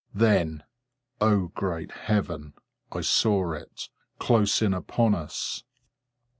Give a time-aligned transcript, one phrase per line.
[0.15, 0.63] Then,
[1.19, 2.55] O great Heaven,
[2.91, 5.61] I saw it, close in upon us!